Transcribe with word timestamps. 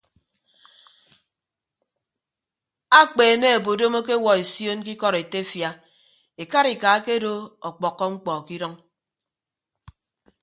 Akpeene 2.99 3.49
obodom 3.57 3.93
akewuọ 3.99 4.33
esion 4.43 4.79
ke 4.85 4.91
ikọdetefia 4.95 5.69
ekarika 6.41 6.87
akedo 6.97 7.31
ọkpọkkọ 7.67 8.05
mkpọ 8.13 8.31
ke 8.45 8.53
idʌñ. 8.57 8.73